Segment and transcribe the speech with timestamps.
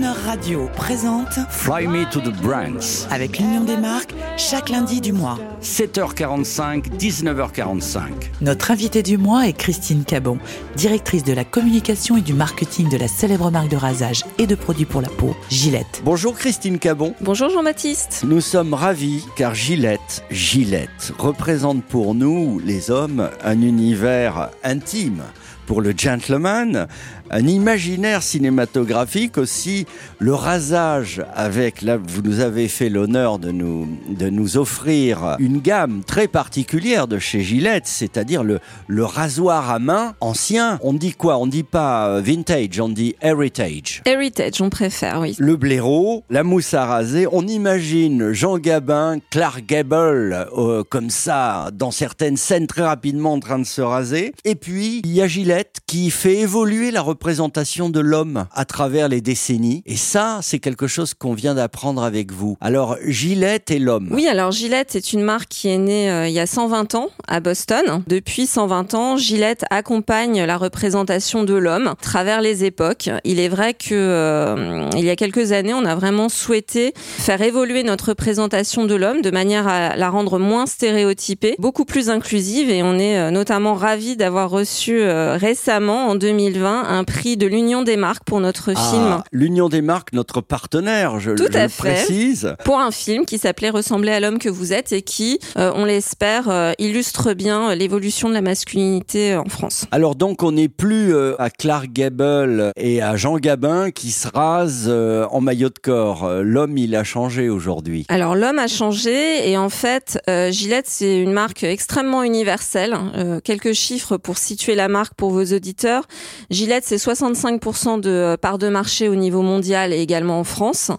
[0.00, 3.06] Croner Radio présente Fly Me to the Brands.
[3.10, 5.38] avec l'Union des marques chaque lundi du mois.
[5.62, 8.00] 7h45, 19h45.
[8.40, 10.38] Notre invitée du mois est Christine Cabon,
[10.76, 14.54] directrice de la communication et du marketing de la célèbre marque de rasage et de
[14.54, 16.02] produits pour la peau, Gillette.
[16.04, 17.14] Bonjour Christine Cabon.
[17.20, 18.22] Bonjour Jean-Baptiste.
[18.26, 25.22] Nous sommes ravis car Gillette, Gillette, représente pour nous, les hommes, un univers intime.
[25.70, 26.88] Pour le gentleman,
[27.30, 29.86] un imaginaire cinématographique aussi,
[30.18, 35.60] le rasage avec, là vous nous avez fait l'honneur de nous, de nous offrir une
[35.60, 40.80] gamme très particulière de chez Gillette, c'est-à-dire le, le rasoir à main ancien.
[40.82, 41.38] On dit quoi?
[41.38, 44.02] On dit pas euh, vintage, on dit heritage.
[44.06, 45.36] Heritage, on préfère, oui.
[45.38, 51.70] Le blaireau, la mousse à raser, on imagine Jean Gabin, Clark Gable, euh, comme ça,
[51.72, 54.34] dans certaines scènes très rapidement en train de se raser.
[54.44, 59.08] Et puis, il y a Gillette qui fait évoluer la représentation de l'homme à travers
[59.08, 59.82] les décennies.
[59.86, 62.56] Et ça, c'est quelque chose qu'on vient d'apprendre avec vous.
[62.60, 64.08] Alors, Gillette et l'homme.
[64.10, 67.10] Oui, alors Gillette est une marque qui est née euh, il y a 120 ans
[67.28, 68.02] à Boston.
[68.06, 73.10] Depuis 120 ans, Gillette accompagne la représentation de l'homme à travers les époques.
[73.24, 77.40] Il est vrai que euh, il y a quelques années, on a vraiment souhaité faire
[77.42, 82.70] évoluer notre représentation de l'homme de manière à la rendre moins stéréotypée, beaucoup plus inclusive
[82.70, 87.44] et on est euh, notamment ravis d'avoir reçu euh, récemment en 2020 un prix de
[87.46, 91.58] l'Union des marques pour notre Ah, film L'Union des marques, notre partenaire, je, Tout je
[91.58, 91.78] à le fait.
[91.94, 92.54] précise.
[92.64, 95.84] pour un film qui s'appelait Ressembler à l'homme que vous êtes et qui, euh, on
[95.84, 99.86] l'espère, euh, illustre bien l'évolution de la masculinité euh, en France.
[99.90, 104.28] Alors donc on n'est plus euh, à Clark Gable et à Jean Gabin qui se
[104.28, 106.30] rasent en maillot de corps.
[106.42, 108.06] L'homme il a changé aujourd'hui.
[108.08, 112.96] Alors l'homme a changé et en fait Gillette c'est une marque extrêmement universelle.
[113.42, 116.06] Quelques chiffres pour situer la marque pour auditeurs.
[116.50, 120.90] Gillette c'est 65% de euh, part de marché au niveau mondial et également en France.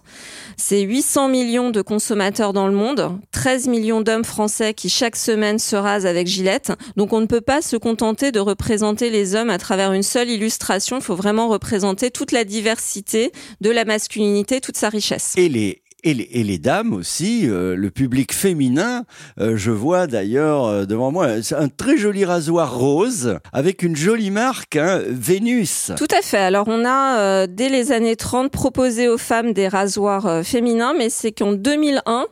[0.56, 5.58] C'est 800 millions de consommateurs dans le monde, 13 millions d'hommes français qui chaque semaine
[5.58, 6.72] se rasent avec Gillette.
[6.96, 10.30] Donc on ne peut pas se contenter de représenter les hommes à travers une seule
[10.30, 10.96] illustration.
[10.96, 15.34] Il faut vraiment représenter toute la diversité de la masculinité, toute sa richesse.
[15.36, 19.04] Et les et les, et les dames aussi, euh, le public féminin,
[19.40, 24.30] euh, je vois d'ailleurs euh, devant moi un très joli rasoir rose avec une jolie
[24.30, 25.92] marque, hein, Vénus.
[25.96, 26.38] Tout à fait.
[26.38, 30.94] Alors on a euh, dès les années 30 proposé aux femmes des rasoirs euh, féminins,
[30.96, 32.26] mais c'est qu'en 2001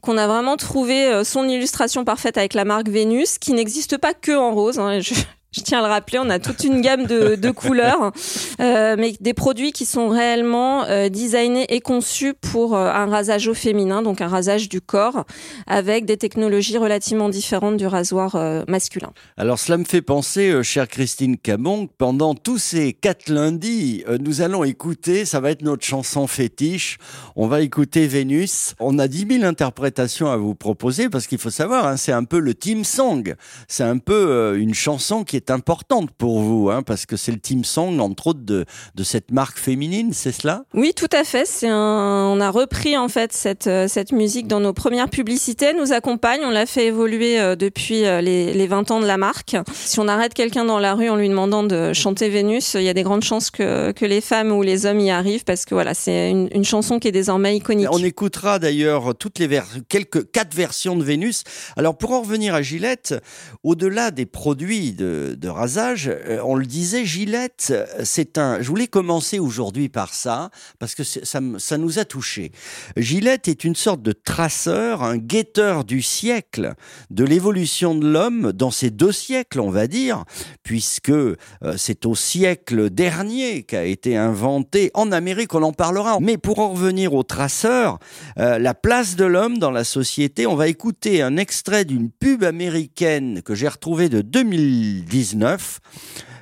[0.00, 4.14] qu'on a vraiment trouvé euh, son illustration parfaite avec la marque Vénus, qui n'existe pas
[4.14, 4.80] que en rose.
[4.80, 4.98] hein.
[5.52, 8.12] Je tiens à le rappeler, on a toute une gamme de, de couleurs,
[8.60, 13.48] euh, mais des produits qui sont réellement euh, designés et conçus pour euh, un rasage
[13.48, 15.24] au féminin, donc un rasage du corps,
[15.66, 19.12] avec des technologies relativement différentes du rasoir euh, masculin.
[19.36, 24.04] Alors cela me fait penser, euh, chère Christine Cabon, que pendant tous ces quatre lundis,
[24.08, 26.96] euh, nous allons écouter, ça va être notre chanson fétiche,
[27.36, 28.74] on va écouter Vénus.
[28.80, 32.24] On a 10 000 interprétations à vous proposer parce qu'il faut savoir, hein, c'est un
[32.24, 33.34] peu le team song.
[33.68, 37.38] C'est un peu une chanson qui est importante pour vous, hein, parce que c'est le
[37.38, 38.64] team song, entre autres, de,
[38.94, 40.64] de cette marque féminine, c'est cela?
[40.74, 41.46] Oui, tout à fait.
[41.46, 42.28] C'est un.
[42.32, 45.66] On a repris en fait cette euh, cette musique dans nos premières publicités.
[45.66, 46.40] Elle nous accompagne.
[46.44, 49.56] On l'a fait évoluer euh, depuis euh, les les 20 ans de la marque.
[49.72, 52.88] Si on arrête quelqu'un dans la rue en lui demandant de chanter Vénus, il y
[52.88, 55.74] a des grandes chances que que les femmes ou les hommes y arrivent parce que
[55.74, 57.88] voilà, c'est une, une chanson qui est désormais iconique.
[57.90, 61.44] On écoutera d'ailleurs toutes les vers quelques quatre versions de Vénus.
[61.76, 63.14] Alors pour en revenir à Gillette,
[63.62, 67.72] au-delà des produits de, de rasage, euh, on le disait, Gillette,
[68.04, 68.60] c'est un.
[68.60, 71.40] Je voulais commencer aujourd'hui par ça parce que ça,
[71.78, 72.52] nous a touchés.
[72.96, 76.74] Gillette est une sorte de traceur, un guetteur du siècle,
[77.10, 80.24] de l'évolution de l'homme dans ces deux siècles, on va dire,
[80.62, 81.36] puisque euh,
[81.76, 86.18] c'est au siècle dernier qu'a été inventé en Amérique, on en parlera.
[86.20, 87.98] Mais pour en revenir au traceur,
[88.38, 92.44] euh, la place de l'homme dans la société, on va écouter un extrait d'une pub
[92.44, 94.20] américaine que j'ai retrouvée de
[95.22, 95.80] 2019,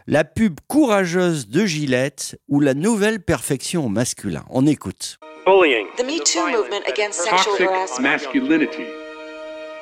[0.07, 4.45] la pub courageuse de Gillette ou la nouvelle perfection au masculin.
[4.51, 5.19] On écoute.
[5.47, 5.87] Bullying.
[5.97, 8.03] The Me Too movement against sexual Toxic harassment.
[8.03, 8.84] masculinity.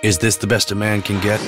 [0.02, 1.40] Is this the best a man can get?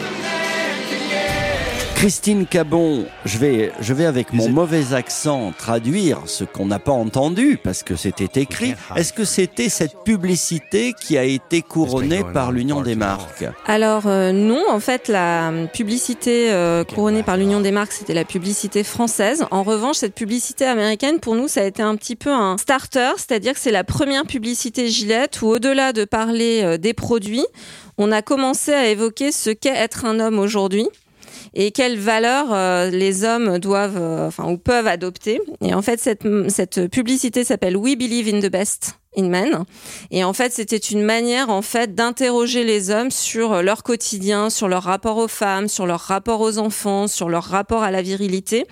[2.00, 6.92] Christine Cabon, je vais, je vais avec mon mauvais accent traduire ce qu'on n'a pas
[6.92, 8.72] entendu parce que c'était écrit.
[8.96, 14.32] Est-ce que c'était cette publicité qui a été couronnée par l'Union des marques Alors euh,
[14.32, 19.44] non, en fait, la publicité euh, couronnée par l'Union des marques, c'était la publicité française.
[19.50, 23.10] En revanche, cette publicité américaine, pour nous, ça a été un petit peu un starter,
[23.18, 27.44] c'est-à-dire que c'est la première publicité Gillette où, au-delà de parler euh, des produits,
[27.98, 30.88] on a commencé à évoquer ce qu'est être un homme aujourd'hui.
[31.54, 35.40] Et quelles valeurs euh, les hommes doivent, euh, enfin ou peuvent adopter.
[35.64, 39.64] Et en fait, cette, cette publicité s'appelle We Believe in the Best in Men.
[40.10, 44.68] Et en fait, c'était une manière en fait d'interroger les hommes sur leur quotidien, sur
[44.68, 48.66] leur rapport aux femmes, sur leur rapport aux enfants, sur leur rapport à la virilité.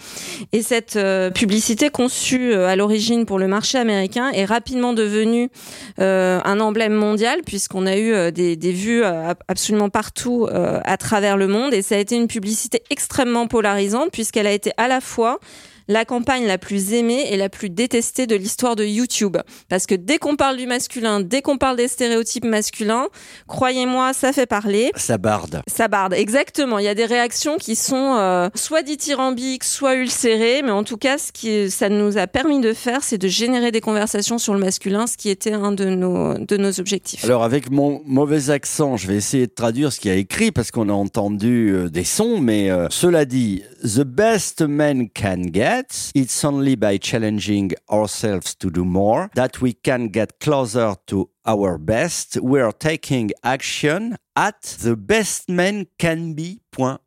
[0.52, 5.50] Et cette euh, publicité conçue euh, à l'origine pour le marché américain est rapidement devenue
[5.98, 10.80] euh, un emblème mondial puisqu'on a eu euh, des, des vues euh, absolument partout euh,
[10.84, 11.74] à travers le monde.
[11.74, 15.40] Et ça a été une publicité extrêmement polarisante puisqu'elle a été à la fois
[15.88, 19.36] la campagne la plus aimée et la plus détestée de l'histoire de YouTube.
[19.68, 23.08] Parce que dès qu'on parle du masculin, dès qu'on parle des stéréotypes masculins,
[23.46, 24.90] croyez-moi, ça fait parler.
[24.96, 25.62] Ça barde.
[25.66, 26.78] Ça barde, exactement.
[26.78, 30.96] Il y a des réactions qui sont euh, soit dithyrambiques, soit ulcérées, mais en tout
[30.96, 34.54] cas, ce qui ça nous a permis de faire, c'est de générer des conversations sur
[34.54, 37.24] le masculin, ce qui était un de nos, de nos objectifs.
[37.24, 40.52] Alors avec mon mauvais accent, je vais essayer de traduire ce qu'il y a écrit
[40.52, 45.42] parce qu'on a entendu euh, des sons, mais euh, cela dit, The best men can
[45.52, 45.77] get,
[46.14, 51.78] it's only by challenging ourselves to do more that we can get closer to our
[51.78, 52.38] best.
[52.42, 56.98] We are taking action at thebestmencanbe.org.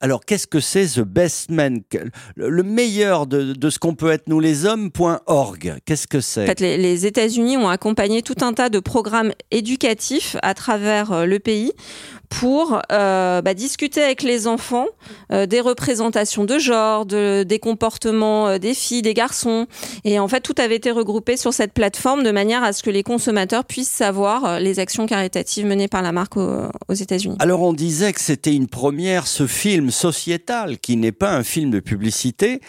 [0.00, 1.50] Alors qu'est-ce que c'est The Best
[2.36, 5.78] Le meilleur de, de ce qu'on peut être nous les hommes.org?
[5.86, 6.60] Qu'est-ce que c'est?
[6.60, 11.72] Les États-Unis ont accompagné tout un tas de programmes éducatifs à travers euh, le pays
[12.28, 14.86] pour euh, bah, discuter avec les enfants
[15.32, 19.66] euh, des représentations de genre, de, des comportements euh, des filles, des garçons.
[20.04, 22.90] Et en fait, tout avait été regroupé sur cette plateforme de manière à ce que
[22.90, 27.36] les consommateurs puissent savoir euh, les actions caritatives menées par la marque aux, États-Unis.
[27.38, 31.70] Alors on disait que c'était une première, ce film sociétal, qui n'est pas un film
[31.70, 32.60] de publicité,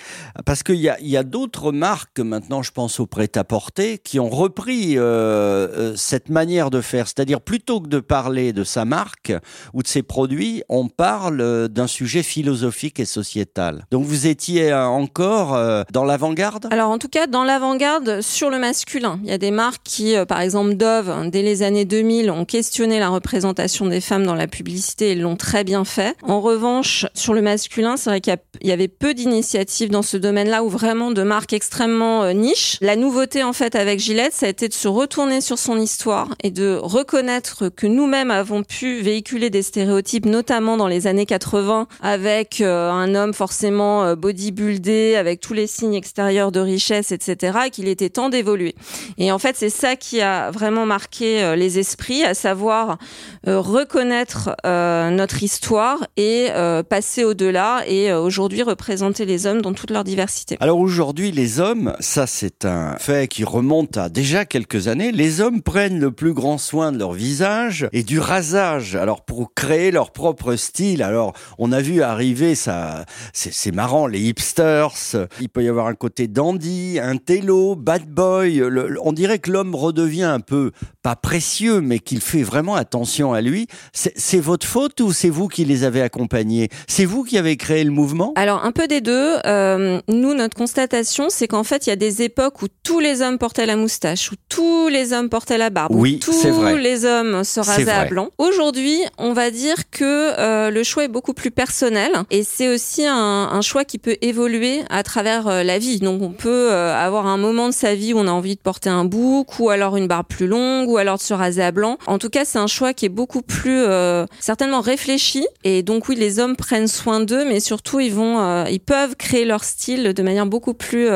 [0.46, 4.98] parce qu'il y a, a d'autres marques, maintenant je pense au prêt-à-porter, qui ont repris
[4.98, 7.08] euh, cette manière de faire.
[7.08, 9.34] C'est-à-dire plutôt que de parler de sa marque
[9.74, 13.86] ou de ses produits, on parle euh, d'un sujet philosophique et sociétal.
[13.92, 16.68] Donc vous étiez euh, encore euh, dans l'avant-garde?
[16.72, 20.16] Alors en tout cas, dans l'avant-garde sur le masculin, il y a des marques qui,
[20.28, 24.36] par exemple Dove, hein, dès les années 2000, ont questionné la représentation des femmes dans
[24.36, 26.16] la publicité et l'ont très bien fait.
[26.24, 30.64] En revanche, sur le masculin, c'est vrai qu'il y avait peu d'initiatives dans ce domaine-là
[30.64, 32.78] ou vraiment de marques extrêmement niches.
[32.82, 36.30] La nouveauté en fait avec Gillette, ça a été de se retourner sur son histoire
[36.44, 41.88] et de reconnaître que nous-mêmes avons pu véhiculer des stéréotypes, notamment dans les années 80,
[42.02, 47.60] avec euh, un homme forcément euh, bodybuildé, avec tous les signes extérieurs de richesse, etc.,
[47.68, 48.76] et qu'il était temps d'évoluer.
[49.18, 52.98] Et en fait, c'est ça qui a vraiment marqué euh, les esprits, à savoir
[53.46, 56.50] reconnaître notre histoire et
[56.90, 60.58] passer au-delà et aujourd'hui représenter les hommes dans toute leur diversité.
[60.60, 65.42] Alors aujourd'hui, les hommes, ça c'est un fait qui remonte à déjà quelques années, les
[65.42, 69.92] hommes prennent le plus grand soin de leur visage et du rasage, alors pour créer
[69.92, 71.04] leur propre style.
[71.04, 74.92] Alors on a vu arriver ça, c'est marrant, les hipsters,
[75.40, 79.52] il peut y avoir un côté dandy, un télo, bad boy, le- on dirait que
[79.52, 80.72] l'homme redevient un peu,
[81.04, 83.68] pas précieux, mais qu'il fait vraiment attention à lui.
[83.94, 86.70] C'est votre faute ou c'est vous qui les avez accompagnés?
[86.88, 88.34] C'est vous qui avez créé le mouvement?
[88.36, 89.36] Alors un peu des deux.
[89.46, 93.22] Euh, nous, notre constatation, c'est qu'en fait, il y a des époques où tous les
[93.22, 96.82] hommes portaient la moustache, où tous les hommes portaient la barbe, Oui, où tous vrai.
[96.82, 98.30] les hommes se rasaient à blanc.
[98.40, 103.06] Aujourd'hui, on va dire que euh, le choix est beaucoup plus personnel et c'est aussi
[103.06, 103.16] un,
[103.52, 106.00] un choix qui peut évoluer à travers euh, la vie.
[106.00, 108.62] Donc on peut euh, avoir un moment de sa vie où on a envie de
[108.62, 111.72] porter un bouc ou alors une barbe plus longue ou alors de se raser à
[111.72, 111.98] blanc.
[112.08, 116.08] En tout cas, c'est un choix qui est beaucoup plus euh, certainement réfléchi et donc
[116.08, 119.64] oui, les hommes prennent soin d'eux, mais surtout ils vont, euh, ils peuvent créer leur
[119.64, 121.10] style de manière beaucoup plus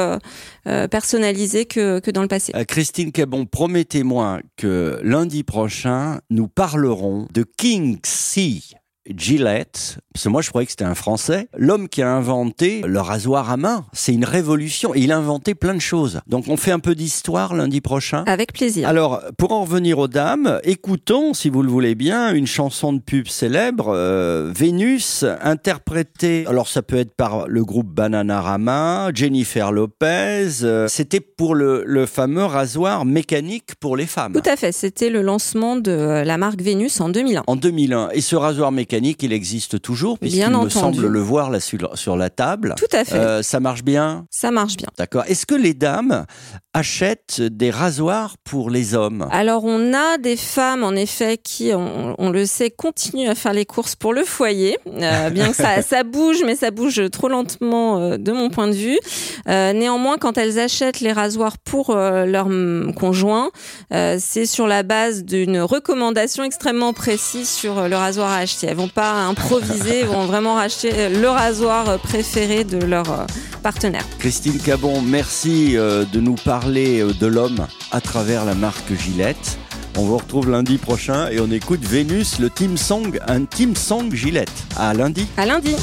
[0.68, 2.54] euh, personnalisée que, que dans le passé.
[2.56, 8.62] Euh, Christine Cabon, promettez-moi que lundi prochain, nous parlerons de King C.
[9.10, 13.02] Gillette, parce que moi je croyais que c'était un Français, l'homme qui a inventé le
[13.02, 13.86] rasoir à main.
[13.92, 16.22] C'est une révolution et il a inventé plein de choses.
[16.28, 18.24] Donc on fait un peu d'histoire lundi prochain?
[18.28, 18.88] Avec plaisir.
[18.88, 23.00] Alors, pour en revenir aux dames, écoutons, si vous le voulez bien, une chanson de
[23.00, 30.64] pub célèbre, euh, Vénus, interprétée, alors ça peut être par le groupe Bananarama, Jennifer Lopez,
[30.64, 34.34] euh, c'était pour le, le fameux rasoir mécanique pour les femmes.
[34.34, 34.72] Tout à fait.
[34.72, 37.44] C'était le lancement de euh, la marque Vénus en 2001.
[37.48, 38.10] En 2001.
[38.14, 42.16] Et ce rasoir mécanique, il existe toujours, puisqu'il me semble le voir là sur, sur
[42.16, 42.76] la table.
[42.78, 43.16] Tout à fait.
[43.16, 44.26] Euh, ça marche bien?
[44.30, 44.88] Ça marche bien.
[44.98, 45.24] D'accord.
[45.28, 46.26] Est-ce que les dames
[46.74, 49.28] achètent des rasoirs pour les hommes?
[49.32, 53.54] Alors on a des femmes en effet qui, on, on le sait, continuent à faire
[53.54, 57.30] les courses pour le foyer, euh, bien que ça, ça bouge, mais ça bouge trop
[57.30, 59.00] lentement euh, de mon point de vue.
[59.48, 63.52] Néanmoins, quand elles achètent les rasoirs pour leur hum, conjoint,
[63.92, 68.68] c'est sur la base d'une recommandation extrêmement précise sur le rasoir à acheter.
[68.68, 73.26] Elles vont vont pas improviser, vont vraiment racheter le rasoir préféré de leur euh,
[73.62, 74.04] partenaire.
[74.20, 79.58] Christine Cabon, merci euh, de nous parler euh, de l'homme à travers la marque Gillette.
[79.96, 84.14] On vous retrouve lundi prochain et on écoute Vénus, le team song, un team song
[84.14, 84.52] Gillette.
[84.76, 85.28] À lundi.
[85.38, 85.76] À lundi.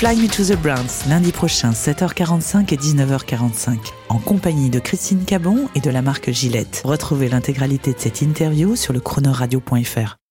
[0.00, 3.76] Fly Me to the Browns, lundi prochain, 7h45 et 19h45,
[4.08, 6.80] en compagnie de Christine Cabon et de la marque Gillette.
[6.86, 10.20] Retrouvez l'intégralité de cette interview sur le chronoradio.fr.